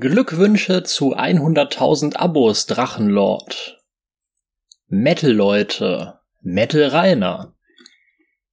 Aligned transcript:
Glückwünsche 0.00 0.82
zu 0.82 1.14
100.000 1.14 2.16
Abos, 2.16 2.64
Drachenlord. 2.64 3.82
Metal-Leute, 4.88 6.20
Metal-Rainer. 6.40 7.54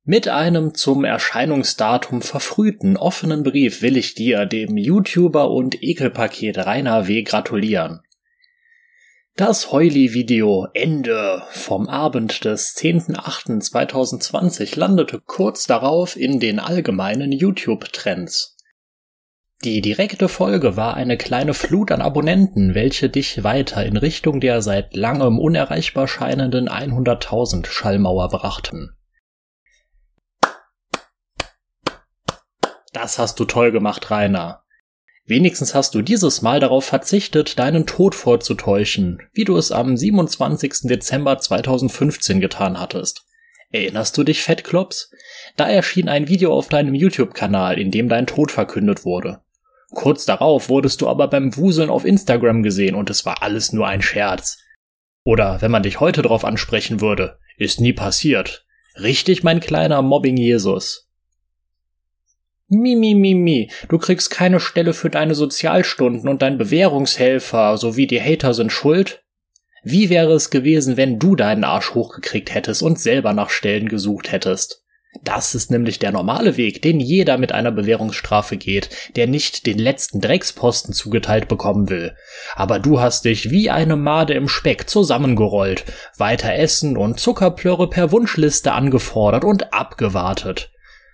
Mit 0.04 0.28
einem 0.28 0.75
zum 0.75 1.05
Erscheinungsdatum 1.05 2.21
verfrühten 2.21 2.97
offenen 2.97 3.44
Brief 3.44 3.81
will 3.81 3.96
ich 3.96 4.13
dir, 4.13 4.46
dem 4.46 4.75
YouTuber 4.75 5.50
und 5.50 5.82
Ekelpaket 5.82 6.57
Rainer 6.57 7.07
W. 7.07 7.23
gratulieren. 7.23 8.02
Das 9.38 9.71
Heuli-Video 9.71 10.68
Ende 10.73 11.43
vom 11.52 11.88
Abend 11.88 12.43
des 12.43 12.75
10.08.2020 12.75 14.77
landete 14.77 15.21
kurz 15.25 15.66
darauf 15.66 16.18
in 16.18 16.41
den 16.41 16.59
allgemeinen 16.59 17.32
YouTube-Trends. 17.32 18.57
Die 19.64 19.82
direkte 19.82 20.30
Folge 20.30 20.78
war 20.78 20.94
eine 20.94 21.18
kleine 21.18 21.56
Flut 21.56 21.92
an 21.92 22.00
Abonnenten, 22.00 22.75
welche 22.75 23.10
dich 23.10 23.43
weiter 23.43 23.84
in 23.84 23.98
Richtung 23.98 24.39
der 24.39 24.61
seit 24.61 24.96
langem 24.96 25.39
unerreichbar 25.39 26.07
scheinenden 26.07 26.70
100.000 26.70 27.65
Schallmauer 27.65 28.29
brachten. 28.29 28.96
Das 32.94 33.17
hast 33.17 33.39
du 33.39 33.45
toll 33.45 33.72
gemacht, 33.72 34.12
Rainer. 34.12 34.64
Wenigstens 35.25 35.73
hast 35.73 35.95
du 35.95 36.03
dieses 36.03 36.44
Mal 36.44 36.59
darauf 36.59 36.86
verzichtet, 36.86 37.58
deinen 37.58 37.88
Tod 37.88 38.14
vorzutäuschen, 38.14 39.23
wie 39.34 39.44
du 39.44 39.58
es 39.58 39.72
am 39.72 39.98
27. 39.98 40.81
Dezember 40.84 41.39
2015 41.39 42.39
getan 42.39 42.80
hattest. 42.80 43.26
Erinnerst 43.72 44.17
du 44.17 44.23
dich, 44.23 44.44
Fettklops? 44.44 45.12
Da 45.58 45.67
erschien 45.67 46.09
ein 46.09 46.28
Video 46.28 46.53
auf 46.53 46.70
deinem 46.70 46.94
YouTube-Kanal, 46.94 47.80
in 47.80 47.92
dem 47.92 48.08
dein 48.08 48.28
Tod 48.28 48.52
verkündet 48.52 49.03
wurde. 49.03 49.42
Kurz 49.97 50.25
darauf 50.25 50.69
wurdest 50.69 51.02
du 51.02 51.08
aber 51.08 51.28
beim 51.28 51.58
Wuseln 51.58 51.89
auf 51.89 52.06
Instagram 52.06 52.61
gesehen 52.61 52.94
und 52.94 53.09
es 53.09 53.25
war 53.25 53.42
alles 53.42 53.73
nur 53.73 53.88
ein 53.88 54.03
Scherz. 54.03 54.59
Oder 55.23 55.59
wenn 55.64 55.72
man 55.72 55.81
dich 55.81 56.00
heute 56.00 56.22
drauf 56.22 56.45
ansprechen 56.45 57.02
würde, 57.02 57.40
ist 57.58 57.81
nie 57.81 57.94
passiert. 57.94 58.68
Richtig, 59.02 59.42
mein 59.42 59.59
kleiner 59.59 60.03
Mobbing-Jesus. 60.03 61.09
Mi, 62.68 62.95
mi, 62.95 63.16
mi, 63.16 63.34
mi, 63.34 63.72
du 63.90 63.98
kriegst 63.98 64.30
keine 64.30 64.59
Stelle 64.59 64.94
für 64.94 65.09
deine 65.09 65.34
Sozialstunden 65.34 66.30
und 66.30 66.44
dein 66.44 66.59
Bewährungshelfer 66.59 67.80
sowie 67.80 68.06
die 68.06 68.22
Hater 68.22 68.53
sind 68.53 68.72
schuld? 68.72 69.23
Wie 69.81 70.12
wäre 70.12 70.34
es 70.34 70.52
gewesen, 70.52 70.95
wenn 70.95 71.18
du 71.18 71.36
deinen 71.36 71.64
Arsch 71.64 71.95
hochgekriegt 71.95 72.53
hättest 72.53 72.84
und 72.84 73.00
selber 73.00 73.34
nach 73.34 73.50
Stellen 73.50 73.90
gesucht 73.90 74.31
hättest? 74.31 74.84
Das 75.23 75.56
ist 75.56 75.72
nämlich 75.72 76.00
der 76.00 76.12
normale 76.12 76.58
Weg, 76.58 76.82
den 76.82 77.00
jeder 77.00 77.38
mit 77.38 77.52
einer 77.52 77.72
Bewährungsstrafe 77.72 78.58
geht, 78.58 78.90
der 79.16 79.28
nicht 79.28 79.66
den 79.66 79.80
letzten 79.80 80.22
Drecksposten 80.22 80.94
zugeteilt 80.94 81.48
bekommen 81.48 81.90
will. 81.90 82.16
Aber 82.56 82.80
du 82.80 83.00
hast 83.00 83.26
dich 83.26 83.52
wie 83.52 83.70
eine 83.70 83.96
Made 83.96 84.34
im 84.34 84.48
Speck 84.48 84.90
zusammengerollt, 84.90 85.86
weiter 86.18 86.54
Essen 86.54 86.98
und 86.98 87.20
Zuckerplörre 87.20 87.90
per 87.90 88.12
Wunschliste 88.12 88.74
angefordert 88.74 89.44
und 89.44 89.74
abgewartet. 89.74 90.72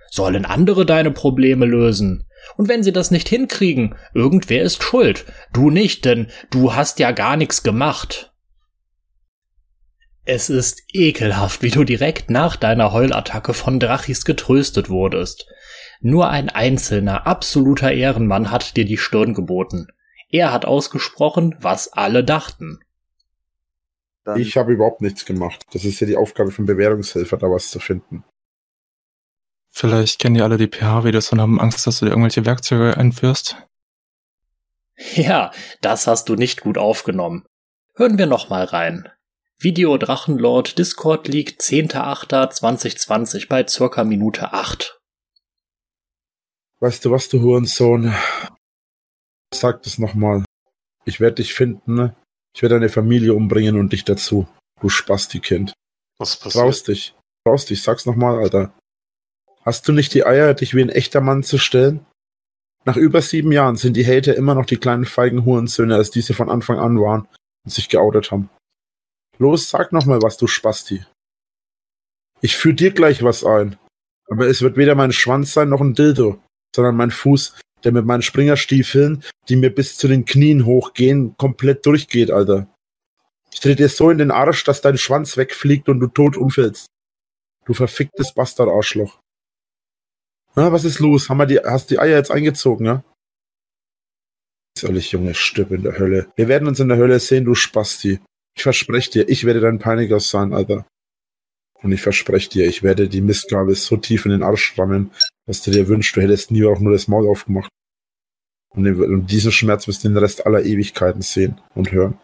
Sollen 0.09 0.45
andere 0.45 0.85
deine 0.85 1.11
Probleme 1.11 1.65
lösen? 1.65 2.25
Und 2.57 2.67
wenn 2.67 2.83
sie 2.83 2.91
das 2.91 3.09
nicht 3.09 3.29
hinkriegen, 3.29 3.95
irgendwer 4.13 4.63
ist 4.63 4.83
schuld. 4.83 5.25
Du 5.53 5.69
nicht, 5.69 6.05
denn 6.05 6.27
du 6.51 6.75
hast 6.75 6.99
ja 6.99 7.11
gar 7.11 7.37
nichts 7.37 7.63
gemacht. 7.63 8.32
Es 10.25 10.49
ist 10.49 10.83
ekelhaft, 10.93 11.63
wie 11.63 11.71
du 11.71 11.83
direkt 11.83 12.29
nach 12.29 12.55
deiner 12.55 12.93
Heulattacke 12.93 13.53
von 13.53 13.79
Drachis 13.79 14.23
getröstet 14.23 14.89
wurdest. 14.89 15.47
Nur 15.99 16.29
ein 16.29 16.49
einzelner, 16.49 17.27
absoluter 17.27 17.91
Ehrenmann 17.91 18.49
hat 18.49 18.77
dir 18.77 18.85
die 18.85 18.97
Stirn 18.97 19.33
geboten. 19.33 19.87
Er 20.29 20.53
hat 20.53 20.65
ausgesprochen, 20.65 21.55
was 21.59 21.91
alle 21.91 22.23
dachten. 22.23 22.79
Dann 24.23 24.39
ich 24.39 24.55
habe 24.55 24.73
überhaupt 24.73 25.01
nichts 25.01 25.25
gemacht. 25.25 25.65
Das 25.73 25.83
ist 25.83 25.99
ja 25.99 26.07
die 26.07 26.15
Aufgabe 26.15 26.51
von 26.51 26.65
Bewährungshelfer, 26.65 27.37
da 27.37 27.47
was 27.47 27.69
zu 27.69 27.79
finden. 27.79 28.23
Vielleicht 29.69 30.19
kennen 30.19 30.35
die 30.35 30.41
alle 30.41 30.57
die 30.57 30.67
PH-Videos 30.67 31.31
und 31.33 31.41
haben 31.41 31.59
Angst, 31.59 31.85
dass 31.85 31.99
du 31.99 32.05
dir 32.05 32.11
irgendwelche 32.11 32.45
Werkzeuge 32.45 32.95
einführst. 32.95 33.57
Ja, 35.15 35.51
das 35.81 36.07
hast 36.07 36.29
du 36.29 36.35
nicht 36.35 36.61
gut 36.61 36.77
aufgenommen. 36.77 37.45
Hören 37.95 38.17
wir 38.17 38.27
noch 38.27 38.49
mal 38.49 38.63
rein. 38.63 39.09
Video 39.59 39.97
Drachenlord 39.97 40.77
Discord 40.77 41.27
League 41.27 41.57
10.8.2020 41.59 43.47
bei 43.47 43.65
circa 43.67 44.03
Minute 44.03 44.51
8. 44.51 44.99
Weißt 46.81 47.05
du 47.05 47.11
was, 47.11 47.29
du 47.29 47.41
Hurensohn? 47.41 48.13
Sag 49.53 49.83
das 49.83 49.99
nochmal. 49.99 50.43
Ich 51.05 51.19
werde 51.19 51.35
dich 51.35 51.53
finden, 51.53 51.95
ne? 51.95 52.15
Ich 52.55 52.61
werde 52.61 52.75
deine 52.75 52.89
Familie 52.89 53.33
umbringen 53.33 53.79
und 53.79 53.93
dich 53.93 54.03
dazu. 54.03 54.47
Du 54.81 54.89
Spasti-Kind. 54.89 55.73
Was 56.17 56.35
passiert? 56.35 56.63
Traust 56.63 56.87
dich. 56.89 57.15
Traust 57.45 57.69
dich. 57.69 57.81
Sag's 57.81 58.05
nochmal, 58.05 58.39
Alter. 58.39 58.73
Hast 59.61 59.87
du 59.87 59.93
nicht 59.93 60.13
die 60.13 60.25
Eier, 60.25 60.53
dich 60.53 60.75
wie 60.75 60.81
ein 60.81 60.89
echter 60.89 61.21
Mann 61.21 61.41
zu 61.43 61.57
stellen? 61.57 62.05
Nach 62.85 62.97
über 62.97 63.21
sieben 63.21 63.53
Jahren 63.53 63.77
sind 63.77 63.95
die 63.95 64.05
Hater 64.05 64.35
immer 64.35 64.55
noch 64.55 64.65
die 64.65 64.77
kleinen 64.77 65.05
feigen 65.05 65.45
Hurensöhne, 65.45 65.95
als 65.95 66.11
diese 66.11 66.33
von 66.33 66.49
Anfang 66.49 66.79
an 66.79 66.99
waren 66.99 67.29
und 67.63 67.71
sich 67.71 67.87
geoutet 67.87 68.31
haben. 68.31 68.49
Los, 69.37 69.69
sag 69.69 69.91
noch 69.91 70.05
mal 70.05 70.21
was, 70.21 70.37
du 70.37 70.47
Spasti. 70.47 71.05
Ich 72.41 72.55
führ 72.55 72.73
dir 72.73 72.91
gleich 72.91 73.23
was 73.23 73.43
ein. 73.43 73.77
Aber 74.27 74.47
es 74.47 74.61
wird 74.61 74.77
weder 74.77 74.95
mein 74.95 75.11
Schwanz 75.11 75.53
sein 75.53 75.69
noch 75.69 75.81
ein 75.81 75.93
Dildo, 75.93 76.41
sondern 76.75 76.95
mein 76.95 77.11
Fuß, 77.11 77.55
der 77.83 77.91
mit 77.91 78.05
meinen 78.05 78.21
Springerstiefeln, 78.21 79.23
die 79.49 79.55
mir 79.55 79.73
bis 79.73 79.97
zu 79.97 80.07
den 80.07 80.25
Knien 80.25 80.65
hochgehen, 80.65 81.35
komplett 81.37 81.85
durchgeht, 81.85 82.31
Alter. 82.31 82.67
Ich 83.53 83.59
dreh 83.59 83.75
dir 83.75 83.89
so 83.89 84.09
in 84.09 84.17
den 84.17 84.31
Arsch, 84.31 84.63
dass 84.63 84.81
dein 84.81 84.97
Schwanz 84.97 85.37
wegfliegt 85.37 85.89
und 85.89 85.99
du 85.99 86.07
tot 86.07 86.37
umfällst. 86.37 86.87
Du 87.65 87.73
verficktes 87.73 88.33
Bastard-Arschloch. 88.33 89.19
Na, 90.55 90.71
was 90.71 90.85
ist 90.85 90.99
los? 90.99 91.29
Haben 91.29 91.37
wir 91.37 91.45
die, 91.45 91.59
hast 91.59 91.89
die 91.89 91.99
Eier 91.99 92.17
jetzt 92.17 92.31
eingezogen, 92.31 92.85
ja? 92.85 93.03
Soll 94.77 94.97
ich, 94.97 95.11
Junge, 95.11 95.33
stirb 95.33 95.71
in 95.71 95.83
der 95.83 95.97
Hölle. 95.97 96.31
Wir 96.35 96.47
werden 96.47 96.67
uns 96.67 96.79
in 96.79 96.89
der 96.89 96.97
Hölle 96.97 97.19
sehen, 97.19 97.45
du 97.45 97.55
Spasti. 97.55 98.19
Ich 98.55 98.63
verspreche 98.63 99.11
dir, 99.11 99.29
ich 99.29 99.45
werde 99.45 99.59
dein 99.59 99.79
Peiniger 99.79 100.19
sein, 100.19 100.53
Alter. 100.53 100.85
Und 101.81 101.91
ich 101.91 102.01
verspreche 102.01 102.49
dir, 102.49 102.67
ich 102.67 102.81
werde 102.81 103.09
die 103.09 103.21
Mistgabel 103.21 103.75
so 103.75 103.97
tief 103.97 104.25
in 104.25 104.31
den 104.31 104.43
Arsch 104.43 104.77
rammen, 104.77 105.11
dass 105.45 105.61
du 105.61 105.71
dir 105.71 105.87
wünschst, 105.87 106.15
du 106.15 106.21
hättest 106.21 106.51
nie 106.51 106.63
auch 106.65 106.79
nur 106.79 106.93
das 106.93 107.07
Maul 107.07 107.27
aufgemacht. 107.27 107.69
Und, 108.69 108.87
und 108.87 109.27
diesen 109.27 109.51
Schmerz 109.51 109.87
wirst 109.87 110.03
du 110.03 110.07
den 110.07 110.17
Rest 110.17 110.45
aller 110.45 110.63
Ewigkeiten 110.63 111.21
sehen 111.21 111.61
und 111.75 111.91
hören. 111.91 112.19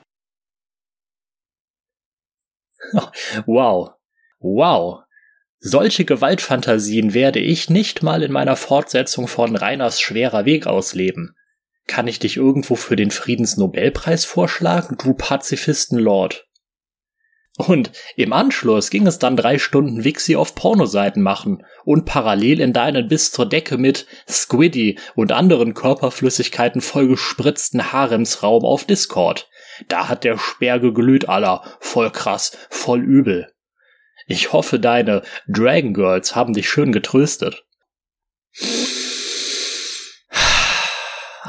Wow. 3.46 3.92
Wow. 4.40 5.04
Solche 5.60 6.06
Gewaltfantasien 6.06 7.14
werde 7.14 7.40
ich 7.40 7.70
nicht 7.70 8.02
mal 8.02 8.24
in 8.24 8.32
meiner 8.32 8.56
Fortsetzung 8.56 9.28
von 9.28 9.58
Reiners 9.58 10.00
schwerer 10.00 10.46
Weg 10.46 10.66
ausleben. 10.66 11.36
Kann 11.90 12.08
ich 12.08 12.20
dich 12.20 12.38
irgendwo 12.38 12.76
für 12.76 12.96
den 12.96 13.10
Friedensnobelpreis 13.10 14.24
vorschlagen, 14.24 14.96
du 15.02 15.16
Pazifistenlord? 15.16 16.48
Und 17.58 17.92
im 18.16 18.32
Anschluss 18.32 18.92
ging 18.92 19.08
es 19.08 19.18
dann 19.18 19.36
drei 19.36 19.58
Stunden 19.58 20.04
Wixi 20.04 20.36
auf 20.36 20.54
Pornoseiten 20.54 21.24
machen 21.24 21.66
und 21.86 22.06
parallel 22.06 22.62
in 22.62 22.74
deinen 22.74 23.08
bis 23.08 23.32
zur 23.32 23.48
Decke 23.50 23.80
mit 23.80 24.06
Squiddy 24.30 25.00
und 25.16 25.32
anderen 25.32 25.74
Körperflüssigkeiten 25.74 26.82
vollgespritzten 26.82 27.92
Haremsraum 27.92 28.66
auf 28.66 28.86
Discord. 28.86 29.50
Da 29.88 30.08
hat 30.08 30.24
der 30.24 30.38
Speer 30.38 30.80
geglüht, 30.80 31.28
aller. 31.28 31.64
Voll 31.80 32.12
krass, 32.12 32.56
voll 32.70 33.02
übel. 33.02 33.52
Ich 34.28 34.54
hoffe, 34.54 34.80
deine 34.80 35.24
Dragon 35.48 35.96
Girls 35.96 36.36
haben 36.36 36.54
dich 36.54 36.70
schön 36.70 36.92
getröstet. 36.92 37.66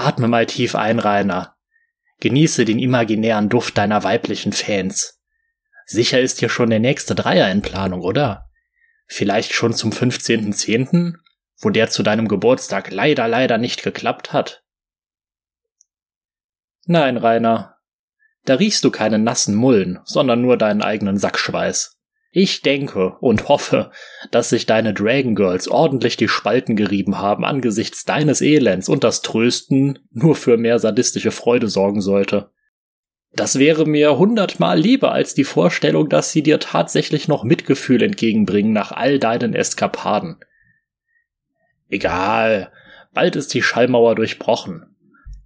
Atme 0.00 0.28
mal 0.28 0.47
tief 0.47 0.74
ein, 0.74 0.98
Rainer. 0.98 1.57
Genieße 2.21 2.65
den 2.65 2.78
imaginären 2.78 3.48
Duft 3.48 3.78
deiner 3.78 4.03
weiblichen 4.03 4.53
Fans. 4.53 5.21
Sicher 5.86 6.21
ist 6.21 6.39
hier 6.39 6.48
schon 6.48 6.71
der 6.71 6.80
nächste 6.80 7.15
Dreier 7.15 7.51
in 7.51 7.63
Planung, 7.63 8.01
oder? 8.01 8.48
Vielleicht 9.07 9.53
schon 9.53 9.74
zum 9.74 9.91
15.10., 9.91 11.16
wo 11.60 11.71
der 11.71 11.91
zu 11.91 12.03
deinem 12.03 12.28
Geburtstag 12.28 12.91
leider, 12.91 13.28
leider 13.28 13.59
nicht 13.59 13.83
geklappt 13.83 14.33
hat? 14.33 14.63
Nein, 16.86 17.16
Rainer. 17.16 17.77
Da 18.45 18.54
riechst 18.54 18.84
du 18.84 18.91
keinen 18.91 19.22
nassen 19.22 19.54
Mullen, 19.54 19.98
sondern 20.04 20.41
nur 20.41 20.57
deinen 20.57 20.80
eigenen 20.80 21.19
Sackschweiß. 21.19 21.99
Ich 22.32 22.62
denke 22.62 23.16
und 23.21 23.48
hoffe, 23.48 23.91
dass 24.30 24.50
sich 24.50 24.65
deine 24.65 24.94
Dragon 24.94 25.34
Girls 25.34 25.66
ordentlich 25.66 26.16
die 26.16 26.28
Spalten 26.28 26.77
gerieben 26.77 27.18
haben 27.18 27.44
angesichts 27.44 28.04
deines 28.04 28.41
Elends 28.41 28.88
und 28.88 29.03
das 29.03 29.22
Trösten 29.22 29.98
nur 30.12 30.36
für 30.36 30.56
mehr 30.56 30.78
sadistische 30.78 31.32
Freude 31.32 31.68
sorgen 31.68 32.00
sollte. 32.00 32.50
Das 33.32 33.59
wäre 33.59 33.84
mir 33.84 34.16
hundertmal 34.16 34.78
lieber 34.78 35.12
als 35.12 35.34
die 35.34 35.44
Vorstellung, 35.44 36.09
dass 36.09 36.30
sie 36.30 36.42
dir 36.42 36.60
tatsächlich 36.60 37.27
noch 37.27 37.42
Mitgefühl 37.42 38.03
entgegenbringen 38.03 38.72
nach 38.72 38.92
all 38.92 39.18
deinen 39.18 39.54
Eskapaden. 39.54 40.38
Egal, 41.88 42.72
bald 43.12 43.34
ist 43.34 43.54
die 43.54 43.62
Schallmauer 43.62 44.15
durchbrochen. 44.15 44.90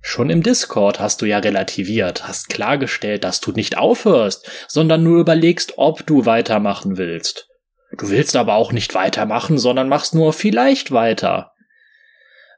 Schon 0.06 0.28
im 0.28 0.42
Discord 0.42 1.00
hast 1.00 1.22
du 1.22 1.26
ja 1.26 1.38
relativiert, 1.38 2.28
hast 2.28 2.50
klargestellt, 2.50 3.24
dass 3.24 3.40
du 3.40 3.52
nicht 3.52 3.78
aufhörst, 3.78 4.46
sondern 4.68 5.02
nur 5.02 5.18
überlegst, 5.18 5.78
ob 5.78 6.04
du 6.06 6.26
weitermachen 6.26 6.98
willst. 6.98 7.48
Du 7.96 8.10
willst 8.10 8.36
aber 8.36 8.56
auch 8.56 8.70
nicht 8.70 8.94
weitermachen, 8.94 9.56
sondern 9.56 9.88
machst 9.88 10.14
nur 10.14 10.34
vielleicht 10.34 10.92
weiter. 10.92 11.52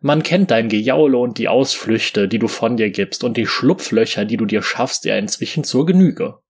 Man 0.00 0.24
kennt 0.24 0.50
dein 0.50 0.68
Gejaule 0.68 1.18
und 1.18 1.38
die 1.38 1.46
Ausflüchte, 1.46 2.26
die 2.26 2.40
du 2.40 2.48
von 2.48 2.76
dir 2.76 2.90
gibst 2.90 3.22
und 3.22 3.36
die 3.36 3.46
Schlupflöcher, 3.46 4.24
die 4.24 4.36
du 4.36 4.44
dir 4.44 4.62
schaffst, 4.62 5.04
ja 5.04 5.16
inzwischen 5.16 5.62
zur 5.62 5.86
Genüge. 5.86 6.40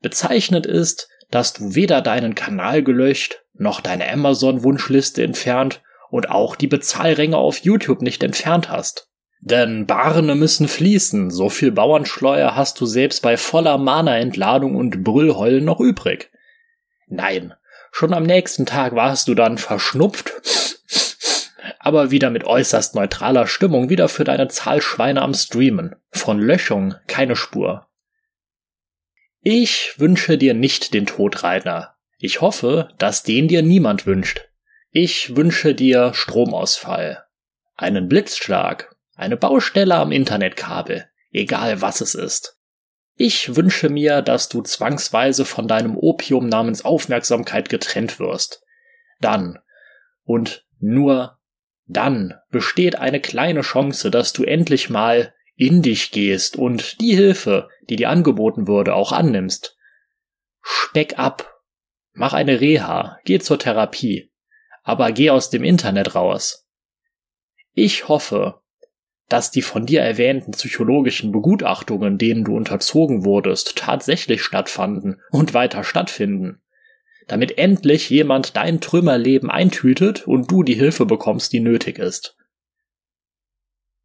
Bezeichnet 0.00 0.66
ist, 0.66 1.08
dass 1.30 1.52
du 1.52 1.76
weder 1.76 2.02
deinen 2.02 2.34
Kanal 2.34 2.82
gelöscht, 2.82 3.44
noch 3.54 3.80
deine 3.80 4.10
Amazon-Wunschliste 4.10 5.22
entfernt 5.22 5.82
und 6.10 6.30
auch 6.30 6.56
die 6.56 6.66
Bezahlränge 6.66 7.36
auf 7.36 7.58
YouTube 7.58 8.02
nicht 8.02 8.24
entfernt 8.24 8.70
hast. 8.70 9.07
Denn 9.40 9.86
Barne 9.86 10.34
müssen 10.34 10.68
fließen, 10.68 11.30
so 11.30 11.48
viel 11.48 11.70
Bauernschleuer 11.70 12.56
hast 12.56 12.80
du 12.80 12.86
selbst 12.86 13.22
bei 13.22 13.36
voller 13.36 13.78
Mana-Entladung 13.78 14.74
und 14.74 15.04
Brüllheulen 15.04 15.64
noch 15.64 15.80
übrig. 15.80 16.30
Nein, 17.06 17.54
schon 17.92 18.12
am 18.12 18.24
nächsten 18.24 18.66
Tag 18.66 18.94
warst 18.94 19.28
du 19.28 19.34
dann 19.34 19.58
verschnupft, 19.58 20.32
aber 21.78 22.10
wieder 22.10 22.30
mit 22.30 22.44
äußerst 22.44 22.96
neutraler 22.96 23.46
Stimmung 23.46 23.88
wieder 23.88 24.08
für 24.08 24.24
deine 24.24 24.48
Zahlschweine 24.48 25.22
am 25.22 25.34
Streamen. 25.34 25.94
Von 26.10 26.40
Löschung 26.40 26.96
keine 27.06 27.36
Spur. 27.36 27.86
Ich 29.40 29.94
wünsche 29.98 30.36
dir 30.36 30.52
nicht 30.52 30.92
den 30.94 31.06
Tod, 31.06 31.44
Rainer. 31.44 31.94
Ich 32.18 32.40
hoffe, 32.40 32.88
dass 32.98 33.22
den 33.22 33.46
dir 33.46 33.62
niemand 33.62 34.04
wünscht. 34.04 34.48
Ich 34.90 35.36
wünsche 35.36 35.74
dir 35.74 36.12
Stromausfall, 36.12 37.24
einen 37.76 38.08
Blitzschlag, 38.08 38.96
eine 39.18 39.36
Baustelle 39.36 39.96
am 39.96 40.12
Internetkabel, 40.12 41.08
egal 41.32 41.82
was 41.82 42.00
es 42.00 42.14
ist. 42.14 42.56
Ich 43.16 43.56
wünsche 43.56 43.88
mir, 43.88 44.22
dass 44.22 44.48
du 44.48 44.62
zwangsweise 44.62 45.44
von 45.44 45.66
deinem 45.66 45.96
Opium 45.96 46.48
namens 46.48 46.84
Aufmerksamkeit 46.84 47.68
getrennt 47.68 48.20
wirst. 48.20 48.62
Dann 49.20 49.58
und 50.22 50.64
nur 50.78 51.38
dann 51.86 52.34
besteht 52.50 52.96
eine 52.96 53.20
kleine 53.20 53.62
Chance, 53.62 54.12
dass 54.12 54.32
du 54.32 54.44
endlich 54.44 54.88
mal 54.88 55.34
in 55.56 55.82
dich 55.82 56.12
gehst 56.12 56.56
und 56.56 57.00
die 57.00 57.16
Hilfe, 57.16 57.68
die 57.88 57.96
dir 57.96 58.10
angeboten 58.10 58.68
würde, 58.68 58.94
auch 58.94 59.10
annimmst. 59.10 59.76
Speck 60.62 61.18
ab. 61.18 61.60
Mach 62.12 62.34
eine 62.34 62.60
Reha, 62.60 63.18
geh 63.24 63.40
zur 63.40 63.58
Therapie, 63.58 64.30
aber 64.84 65.10
geh 65.10 65.30
aus 65.30 65.50
dem 65.50 65.64
Internet 65.64 66.14
raus. 66.14 66.68
Ich 67.72 68.06
hoffe, 68.06 68.60
dass 69.28 69.50
die 69.50 69.62
von 69.62 69.84
dir 69.84 70.00
erwähnten 70.00 70.52
psychologischen 70.52 71.32
Begutachtungen, 71.32 72.18
denen 72.18 72.44
du 72.44 72.56
unterzogen 72.56 73.24
wurdest, 73.24 73.76
tatsächlich 73.76 74.42
stattfanden 74.42 75.20
und 75.30 75.54
weiter 75.54 75.84
stattfinden, 75.84 76.62
damit 77.26 77.58
endlich 77.58 78.08
jemand 78.08 78.56
dein 78.56 78.80
Trümmerleben 78.80 79.50
eintütet 79.50 80.26
und 80.26 80.50
du 80.50 80.62
die 80.62 80.74
Hilfe 80.74 81.04
bekommst, 81.04 81.52
die 81.52 81.60
nötig 81.60 81.98
ist. 81.98 82.36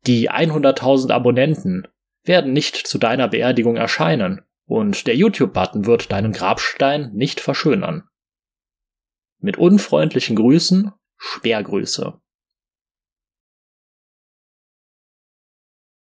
Die 0.06 0.30
100.000 0.30 1.12
Abonnenten 1.12 1.88
werden 2.26 2.52
nicht 2.52 2.76
zu 2.76 2.98
deiner 2.98 3.30
Beerdigung 3.30 3.78
erscheinen 3.78 4.42
und 4.66 5.08
der 5.08 5.16
YouTube-Button 5.16 5.86
wird 5.86 6.12
deinen 6.12 6.34
Grabstein 6.34 7.12
nicht 7.14 7.40
verschönern. 7.40 8.04
Mit 9.40 9.58
unfreundlichen 9.58 10.36
Grüßen, 10.36 10.92
Sperrgrüße. 11.18 12.22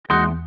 Thank 0.09 0.39
you. 0.39 0.44